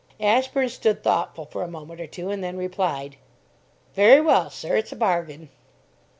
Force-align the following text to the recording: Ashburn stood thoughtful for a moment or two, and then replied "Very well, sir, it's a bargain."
Ashburn 0.19 0.67
stood 0.67 1.03
thoughtful 1.03 1.45
for 1.45 1.61
a 1.61 1.67
moment 1.67 2.01
or 2.01 2.07
two, 2.07 2.31
and 2.31 2.43
then 2.43 2.57
replied 2.57 3.17
"Very 3.93 4.19
well, 4.19 4.49
sir, 4.49 4.75
it's 4.75 4.91
a 4.91 4.95
bargain." 4.95 5.49